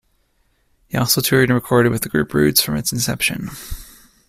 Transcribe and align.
He 0.87 0.97
also 0.97 1.21
toured 1.21 1.51
and 1.51 1.53
recorded 1.53 1.91
with 1.91 2.01
the 2.01 2.09
group 2.09 2.33
Roots 2.33 2.59
from 2.59 2.75
its 2.75 2.91
inception. 2.91 3.51